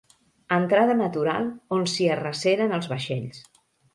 Entrada 0.55 0.95
natural 1.01 1.51
on 1.77 1.85
s'hi 1.93 2.09
arreceren 2.15 2.75
els 2.79 2.89
vaixells. 2.95 3.45